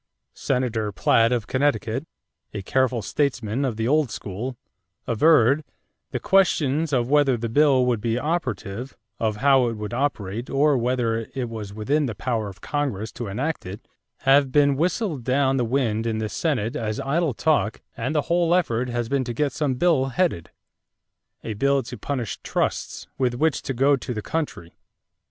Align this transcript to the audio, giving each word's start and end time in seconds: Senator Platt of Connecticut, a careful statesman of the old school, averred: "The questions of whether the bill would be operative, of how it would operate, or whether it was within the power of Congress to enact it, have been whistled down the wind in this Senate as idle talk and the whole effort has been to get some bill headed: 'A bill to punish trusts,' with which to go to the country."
Senator 0.33 0.91
Platt 0.91 1.31
of 1.31 1.45
Connecticut, 1.45 2.07
a 2.55 2.63
careful 2.63 3.03
statesman 3.03 3.63
of 3.63 3.77
the 3.77 3.87
old 3.87 4.09
school, 4.09 4.57
averred: 5.05 5.63
"The 6.09 6.19
questions 6.19 6.91
of 6.91 7.07
whether 7.11 7.37
the 7.37 7.47
bill 7.47 7.85
would 7.85 8.01
be 8.01 8.17
operative, 8.17 8.97
of 9.19 9.35
how 9.35 9.67
it 9.67 9.73
would 9.73 9.93
operate, 9.93 10.49
or 10.49 10.75
whether 10.75 11.29
it 11.35 11.49
was 11.49 11.71
within 11.71 12.07
the 12.07 12.15
power 12.15 12.49
of 12.49 12.61
Congress 12.61 13.11
to 13.11 13.27
enact 13.27 13.63
it, 13.67 13.87
have 14.21 14.51
been 14.51 14.75
whistled 14.75 15.23
down 15.23 15.57
the 15.57 15.63
wind 15.65 16.07
in 16.07 16.17
this 16.17 16.33
Senate 16.33 16.75
as 16.75 16.99
idle 17.01 17.35
talk 17.35 17.81
and 17.95 18.15
the 18.15 18.23
whole 18.23 18.55
effort 18.55 18.89
has 18.89 19.07
been 19.07 19.23
to 19.25 19.33
get 19.33 19.51
some 19.53 19.75
bill 19.75 20.05
headed: 20.05 20.49
'A 21.43 21.53
bill 21.53 21.83
to 21.83 21.95
punish 21.95 22.39
trusts,' 22.41 23.05
with 23.19 23.35
which 23.35 23.61
to 23.61 23.71
go 23.71 23.95
to 23.95 24.15
the 24.15 24.23
country." 24.23 24.73